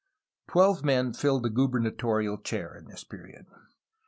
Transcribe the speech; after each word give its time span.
Twelve 0.47 0.83
men 0.83 1.13
filled 1.13 1.43
the 1.43 1.51
gubernatorial 1.51 2.39
chair 2.39 2.75
in 2.75 2.85
this 2.85 3.03
period. 3.03 3.45